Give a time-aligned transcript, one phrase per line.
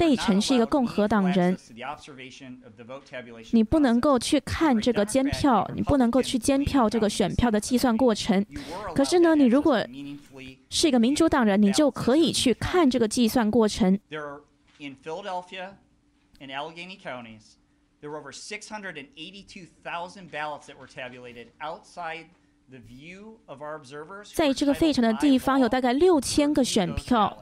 [0.00, 1.54] 费城是一个共和党人，
[3.52, 8.42] 你不能够去看这个监票，你不能够去监票这个选票的计算过程。
[8.94, 9.86] 可是呢，你如果
[10.70, 14.00] 是一个民主党人，你就可以去看这个计算过程。
[24.34, 27.36] 在这个费城的地方，有大概六千个选票，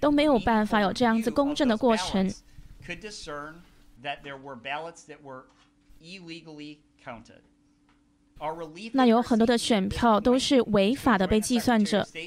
[0.00, 2.32] 都没有办法有这样子公正的过程。
[8.92, 12.04] 那有很多的选票都是违法的被计算着。
[12.04, 12.20] 所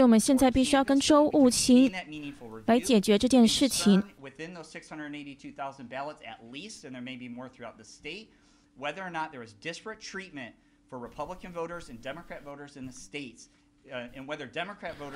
[0.00, 1.92] 以，我们现在必须要跟州务卿
[2.66, 4.02] 来解决这件事情。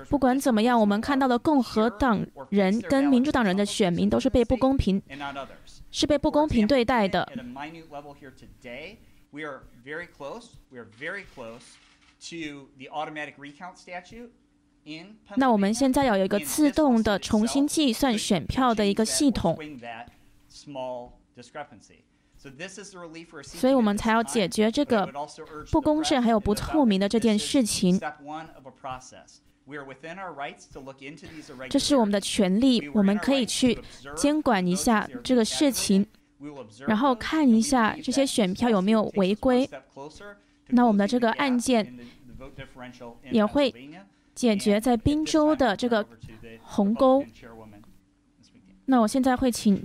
[0.09, 5.03] 不管怎么样，我们看到的共和党人跟民主党人的选民都是被不公平，
[5.91, 7.29] 是被不公平对待的。
[9.33, 10.55] We are very close.
[10.71, 11.77] We are very close
[12.31, 14.31] to the automatic recount statute.
[15.37, 19.57] 那我们现在要有一个自动的重新计算选票的一个系统，
[23.43, 25.07] 所以我们才要解决这个
[25.71, 28.01] 不公正还有不透明的这件事情。
[31.69, 33.79] 这是我们的权利，我们可以去
[34.17, 36.07] 监管一下这个事情。
[36.87, 39.69] 然后看一下这些选票有没有违规，
[40.69, 41.99] 那我们的这个案件
[43.31, 43.75] 也会
[44.35, 46.07] 解决在宾州的这个
[46.63, 47.23] 鸿沟。
[48.87, 49.85] 那我现在会请。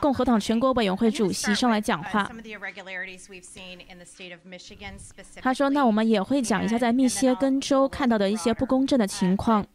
[0.00, 2.30] 共和党全国委员会主席上来讲话。
[5.40, 9.66] 他说：“那我们也会讲一下在密歇根州看到的一些不公正的情况。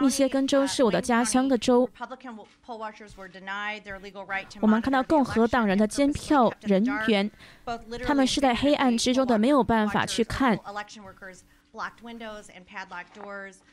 [0.00, 1.88] 密歇根州是我的家乡的州。
[4.60, 7.30] 我们看到共和党人的监票人员，
[8.04, 10.58] 他们是在黑暗之中的，没有办法去看。”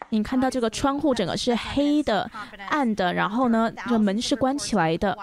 [0.09, 2.29] 你看到这个窗户整个是黑的、
[2.69, 5.17] 暗的，然后呢，这门是关起来的。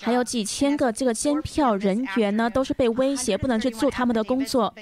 [0.00, 4.74] 还有几千个这个监票人员呢，都是被威胁，不能去做他们的工作。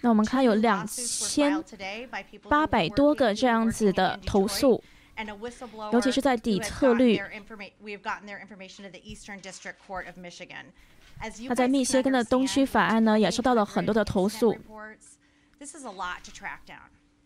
[0.00, 1.62] 那我们看有两千
[2.48, 4.82] 八百多个这样子的投诉。
[5.92, 7.20] 尤其是在底特律，
[11.48, 14.54] 他在密歇根的东区法案呢，也收到了很多的投诉。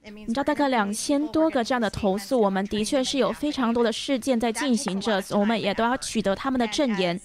[0.03, 7.21] 你知道，大概两千多个这样的投诉，我们的确是有非常多的事件在进行着，我们也都要取得他们的证言、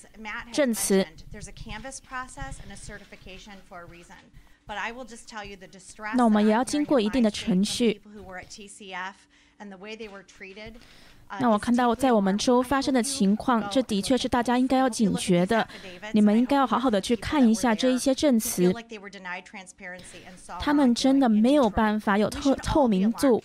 [0.51, 1.07] 证词。
[6.15, 8.01] 那我们也要经过一定的程序。
[11.39, 15.67] 那我看到在我们州发生的情况，这的确是大家应该要警觉的。
[16.11, 18.71] 你们应该要好好的去看一下这一些证词，
[20.59, 23.41] 他们真的没有办法有透透明度，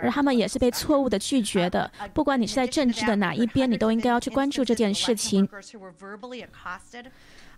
[0.00, 1.90] 而他们也是被错误的拒绝的。
[2.14, 5.46] 不管你是在政治的哪一边，你都应该要去关注这件事情。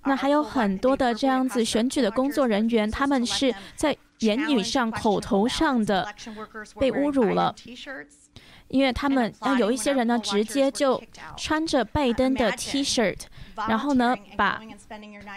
[0.04, 3.96] 那还有很多的这样子选举的工作人员，他们是在。
[4.20, 6.08] 言语上、口头上的
[6.78, 7.54] 被侮辱了，
[8.68, 11.02] 因为他们那有一些人呢，直接就
[11.36, 13.20] 穿着拜登的 T-shirt，
[13.68, 14.60] 然后呢，把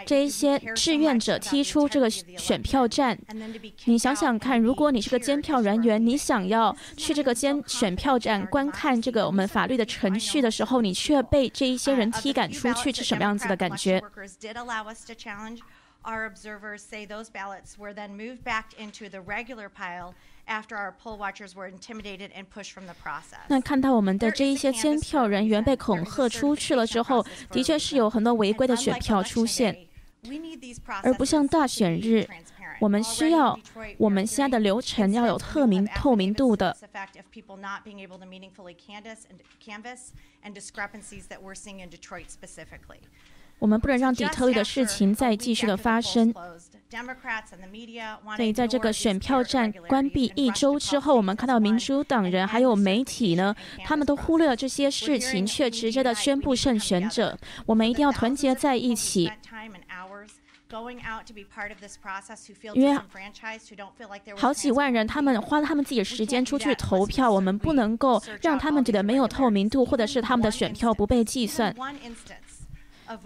[0.04, 3.18] 这一些志愿者踢出这个选票站。
[3.84, 14.02] 你想想看，如果你是个监票人员，你想要去这个监选票站观看这个我们法律的程序的时候，你却被这一些人踢赶出去，是什么样子的感觉
[16.02, 20.14] ？Our observers say those ballots were then moved back into the regular pile
[20.46, 23.40] after our poll watchers were intimidated and pushed from the process.
[23.48, 29.86] 那看到我们的这一些监票人员被恐吓出去了之后，的确是有很多违规的选票出现，
[31.02, 32.26] 而不像大选日，
[32.80, 33.58] 我们需要
[33.98, 36.76] 我们现在的流程要有透明透明度的。
[43.60, 46.34] 我们不能让底特律的事情再继续的发生。
[48.34, 53.54] 所以，在这个选票站关闭一周之后，我们看到民主党人还有媒体呢，
[53.84, 57.38] 他们都忽略了这些事情，却直接的宣布胜选者。
[57.66, 59.30] 我们一定要团结在一起。
[62.74, 62.98] 因为
[64.36, 71.74] 好几万人，他们花他们自己的时间出去投票，我们不能够让他们觉得没有透明度，或者是他们的选票不被计算。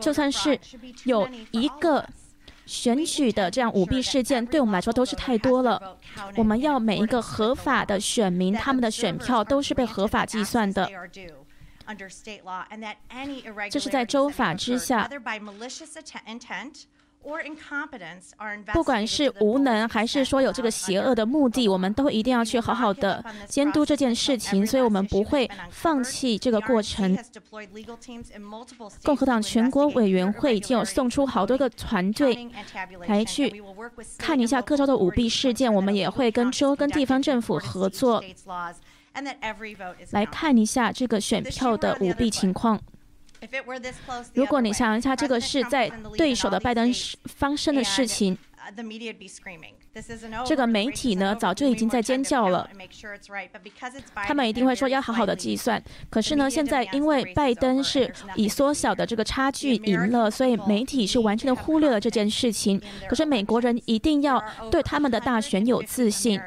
[0.00, 0.58] 就算是
[1.04, 2.06] 有一个
[2.66, 5.98] 选举的这样舞弊事件，对我们来说都是太多了。
[6.36, 10.88] 我们要每一个合法的选民，他们的选票都是被合法计算的。
[13.70, 15.06] 这是在州法之下。
[18.72, 27.16] 不管是无能还是说有这个邪恶的目的，我们都一定要去好好的监督这件事情，所以我们不会放弃这个过程。
[29.02, 32.48] 共和党全国委员会已经有送出好多个团队
[33.06, 33.62] 来去
[34.18, 38.22] 看一下各州的舞弊事件，我们也会跟州跟地方政府合作，
[40.10, 42.78] 来看一下这个选票的舞弊情况。
[44.34, 46.92] 如果你想一下，这个是在对手的拜登
[47.24, 48.36] 方生的事情，
[50.46, 52.68] 这个媒体呢早就已经在尖叫了。
[54.26, 55.82] 他们一定会说要好好的计算。
[56.10, 62.80] 可是呢，现在因为拜登是以缩小的这个差距赢了，所以媒体是完全的忽略了这件事情。
[63.08, 66.40] 可是美国人一定要对他们的大选有自信。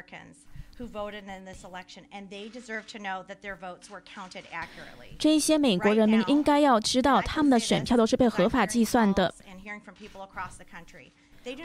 [5.18, 9.34] 这一些美国人民应该要知道，他们的选票都是被合法计算的。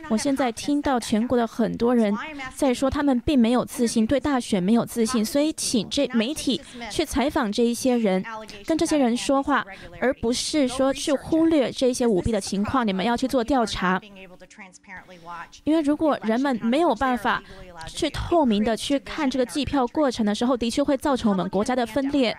[0.08, 2.16] 我现在听到全国的很多人
[2.54, 8.24] 在说，他们并没有自信，对大选没有自信，所以请这媒体去采访这一些人，
[8.66, 9.64] 跟这些人说话，
[10.00, 12.86] 而不是说去忽略这一些舞弊的情况。
[12.86, 14.00] 你们要去做调查，
[15.64, 17.42] 因为如果人们没有办法
[17.86, 22.36] 去透明的去看这个计票过程的时候，的确会造成我们国家的分裂。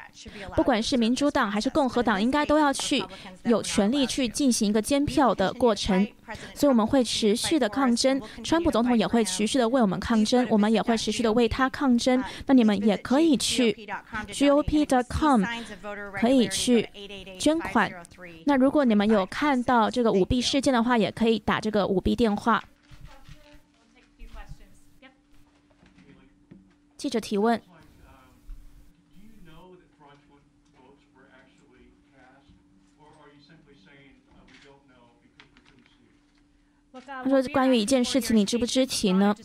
[0.55, 3.03] 不管是民主党还是共和党，应该都要去
[3.43, 6.07] 有权利去进行一个监票的过程。
[6.53, 12.23] 所以我们会持续的抗争，川普总统也会持续的为我们抗争，我们也会持续的为他抗争。
[12.45, 13.71] 那你们也可以去
[14.27, 15.43] GOP.com，
[16.19, 16.89] 可以去
[17.39, 17.91] 捐款。
[18.45, 22.63] 那如果你们有看到这个舞弊事件的话，也可以打这个舞弊电话。
[26.97, 27.61] 记者提问。
[37.23, 39.35] 他说：“关于一件事情，你知不知情呢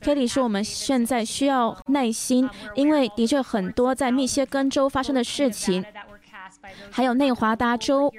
[0.00, 5.84] ？”Kelly 说：“我们现在需要耐心，因为的确很多在密歇根州发生的事情，
[6.90, 8.12] 还有内华达州，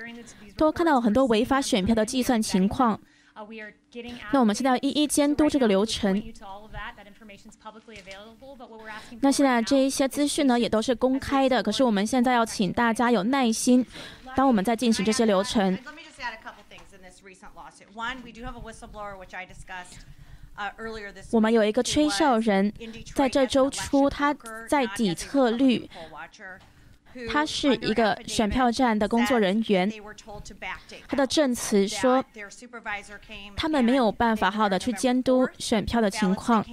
[0.58, 3.00] 都看到很多违法选票的计算情况。
[4.32, 6.22] 那我们现在要一一监督这个流程。
[9.22, 11.62] 那现在这一些资讯呢，也都是公开的。
[11.62, 13.86] 可是我们现在要请大家有耐心，
[14.36, 15.78] 当我们在进行这些流程。”
[21.32, 22.72] 我们有一个吹哨人，
[23.16, 24.36] 在这周初，他
[24.70, 25.90] 在底特律，
[27.32, 29.92] 他是一个选票站的工作人员。
[31.08, 32.24] 他的证词说，
[33.56, 36.64] 他们没有办法好的去监督选票的情况。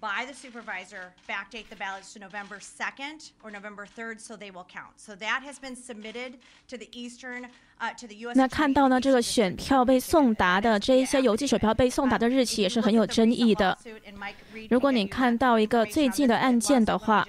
[0.00, 4.64] By the supervisor backdate the ballots to November 2nd or November 3rd so they will
[4.64, 4.92] count.
[4.96, 7.48] So that has been submitted to the Eastern,
[7.80, 8.36] uh, to the U.S.
[8.36, 13.76] 那看到呢，这个选票被送达的这一些邮寄选票被送达的日期也是很有争议的。
[14.70, 17.26] 如果你看到一个最近的案件的话，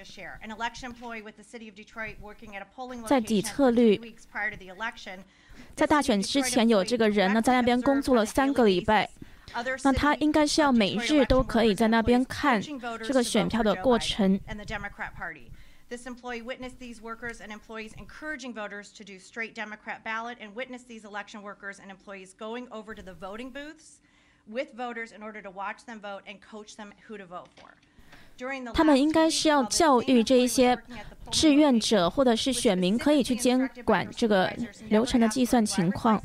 [3.07, 4.15] 在底特律，
[5.75, 9.09] 在大选之前有这个人呢，在那边工作了三个礼拜。
[9.83, 14.39] 那他应该是要每日都可以在那边看这个选票的过程。
[15.89, 20.87] This employee witnessed these workers and employees encouraging voters to do straight Democrat ballot and witnessed
[20.87, 23.99] these election workers and employees going over to the voting booths
[24.47, 27.71] with voters in order to watch them vote and coach them who to vote for.
[28.73, 30.77] 他们应该是要教育这一些
[31.31, 34.49] 志愿者或者是选民，可以去监管这个
[34.89, 36.21] 流程的计算情况。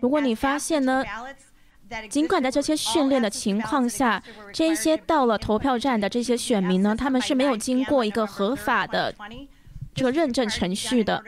[0.00, 1.04] 如果你发现呢，
[2.08, 4.22] 尽管在这些训练的情况下，
[4.52, 9.14] 这些到了投票站的这些选民呢，他们是没有经过一个合法的
[9.94, 11.22] 这个认证程序的。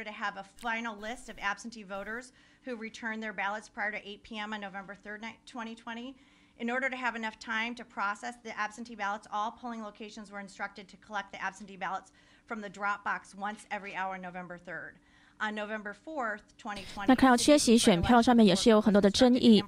[6.58, 10.40] In order to have enough time to process the absentee ballots, all polling locations were
[10.40, 12.12] instructed to collect the absentee ballots
[12.46, 14.92] from the drop box once every hour November 3rd.
[17.06, 19.62] 那看到缺席选票上面也是有很多的争议。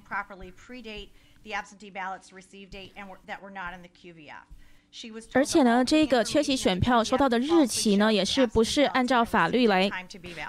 [5.33, 9.89] 而且呢，这个缺席选票收到的日期呢，也是不是按照法律来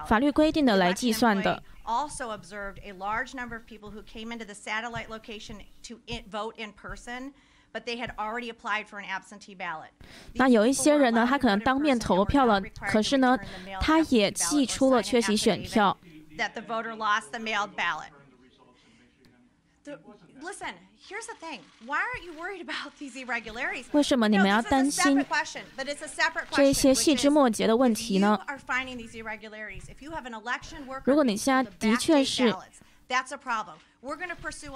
[0.06, 1.62] 法律规定的来计算的。
[1.84, 5.96] also observed a large number of people who came into the satellite location to
[6.30, 7.32] vote in person.
[7.72, 9.90] But they had already applied for an absentee ballot.
[10.34, 12.60] 那有一些人呢，他可能当面投票了，
[12.90, 13.38] 可是呢，
[13.80, 15.96] 他也寄出了缺席选票。
[16.36, 18.10] That the voter lost the mailed ballot.
[20.42, 20.74] Listen,
[21.08, 21.60] here's the thing.
[21.86, 23.84] Why aren't you worried about these irregularities?
[23.92, 25.24] 为什么你们要担心
[26.50, 28.38] 这些细枝末节的问题呢？
[31.04, 32.54] 如果你现在的确是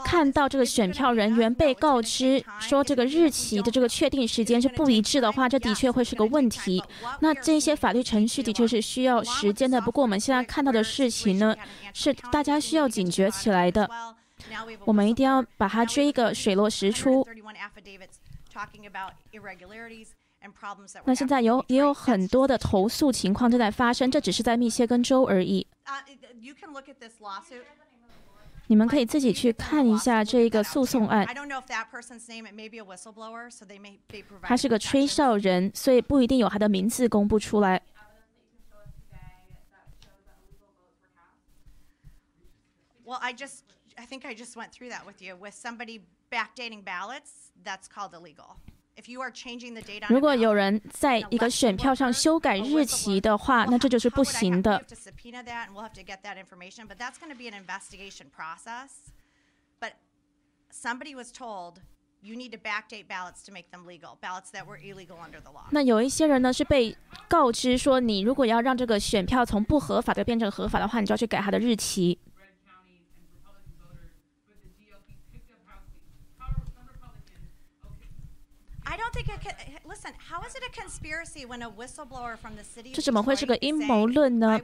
[0.05, 6.83] 看到这个选票人员被告知说这个日期的这个确定时间是不一致的话，这的确会是个问题。
[7.21, 9.81] 那这些法律程序的确是需要时间的。
[9.81, 11.55] 不过我们现在看到的事情呢，
[11.93, 13.89] 是大家需要警觉起来的。
[14.85, 17.27] 我们一定要把它追个水落石出。
[21.05, 25.67] 那现在有也有很多的投诉情况正在发生，这只是在密歇根州而已。
[28.67, 31.27] 你们可以自己去看一下这个诉讼案。
[34.43, 37.83] 他是个吹哨人，所以不一定有他的名字公布出来。
[43.05, 43.65] Well, I just
[43.97, 45.37] I think I just went through that with you.
[45.37, 48.57] With somebody backdating ballots, that's called illegal.
[48.97, 54.79] If you are changing the date on 如果有人在一个选票上修改日期的话，那这就是不行的。
[54.89, 56.87] to subpoena that, and we'll have to get that information.
[56.87, 59.11] But that's going to be an investigation process.
[59.81, 59.95] But
[60.71, 61.81] somebody was told
[62.23, 64.17] you need to backdate ballots to make them legal.
[64.21, 65.67] Ballots that were illegal under the law.
[65.73, 66.97] 那有一些人呢是被
[67.29, 72.19] 告知说，你如果要让这个选票从不合法的变成合法的话，你就要去改它的日期。
[82.93, 84.61] 这怎么会是个阴谋论呢？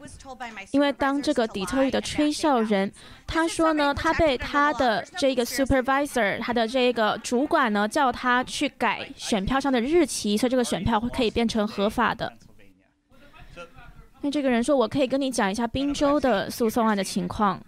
[0.70, 2.92] 因为当这个底特律的吹哨人，
[3.26, 12.32] 他说呢，他被他的这个 supervisor，他的这个主管呢，叫他去改选票上的日期，所以这个选票会可以变成合法的。
[14.20, 17.60] 那这个人说，我可以跟你讲一下宾州的诉讼案的情况。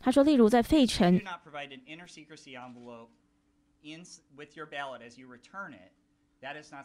[0.00, 1.20] 他说：“例如在费城，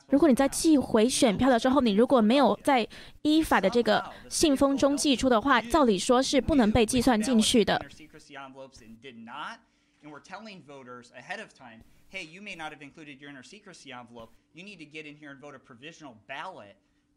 [0.10, 2.86] 如果你在寄回选票的时候，你如果没有在
[3.22, 7.80] 依法的这个信封中寄出的话，照理说是不能被计算进去的。”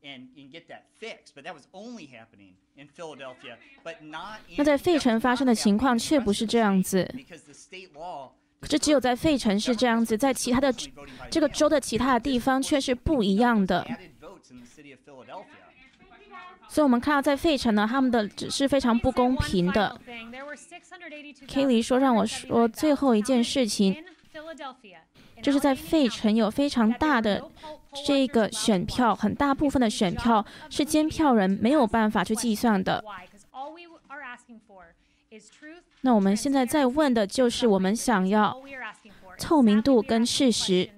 [0.02, 1.34] And and get that fixed.
[1.34, 4.38] But that was only happening in Philadelphia, but not.
[4.56, 7.12] 那在费城发生的情况却不是这样子。
[7.14, 8.30] Because the state law.
[8.60, 10.74] 可是只有在费城是这样子，在其他的
[11.30, 13.86] 这个州的其他的地方却是不一样的。
[16.68, 19.98] 所以，我们看到在费城呢，他们的只是非常不公平的。
[21.46, 24.04] Kelly 说：“让我说最后一件事情，
[25.42, 27.42] 就是在费城有非常大的。”
[28.06, 33.02] 这个选票很大部分的选票是监票人没有办法去计算的。
[36.02, 38.54] 那我们现在在问的就是我们想要
[39.38, 40.88] 透明度跟事实，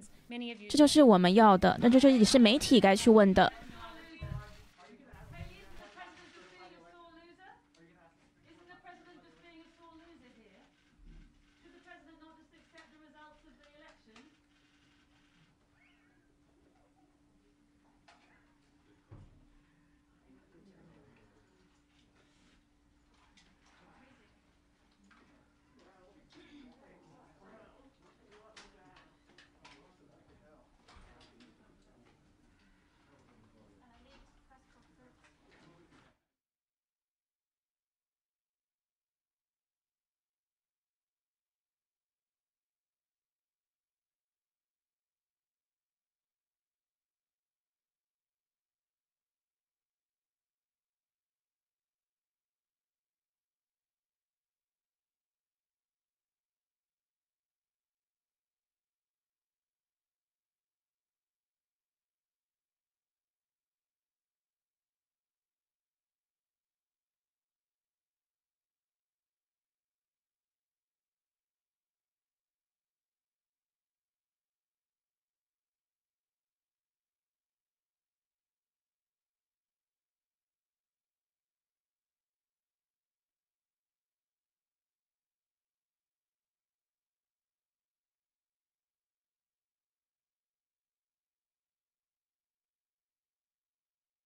[0.69, 1.79] 这就是我们要的。
[1.81, 3.51] 那这这也是媒体该去问的。